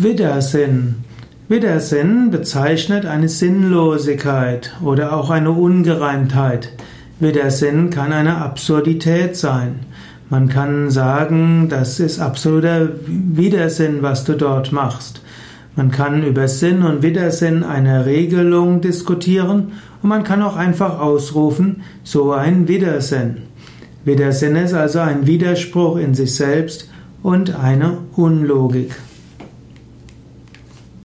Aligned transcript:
Widersinn. 0.00 0.94
Widersinn 1.48 2.30
bezeichnet 2.30 3.04
eine 3.04 3.28
Sinnlosigkeit 3.28 4.76
oder 4.80 5.12
auch 5.12 5.28
eine 5.28 5.50
Ungereimtheit. 5.50 6.70
Widersinn 7.18 7.90
kann 7.90 8.12
eine 8.12 8.36
Absurdität 8.36 9.36
sein. 9.36 9.80
Man 10.30 10.48
kann 10.48 10.92
sagen, 10.92 11.66
das 11.68 11.98
ist 11.98 12.20
absoluter 12.20 12.90
Widersinn, 13.08 14.00
was 14.00 14.22
du 14.22 14.34
dort 14.34 14.70
machst. 14.70 15.20
Man 15.74 15.90
kann 15.90 16.22
über 16.22 16.46
Sinn 16.46 16.84
und 16.84 17.02
Widersinn 17.02 17.64
eine 17.64 18.06
Regelung 18.06 18.80
diskutieren 18.80 19.72
und 20.00 20.08
man 20.10 20.22
kann 20.22 20.42
auch 20.42 20.54
einfach 20.54 21.00
ausrufen, 21.00 21.82
so 22.04 22.30
ein 22.30 22.68
Widersinn. 22.68 23.38
Widersinn 24.04 24.54
ist 24.54 24.74
also 24.74 25.00
ein 25.00 25.26
Widerspruch 25.26 25.96
in 25.96 26.14
sich 26.14 26.36
selbst 26.36 26.88
und 27.24 27.56
eine 27.56 27.98
Unlogik. 28.14 28.94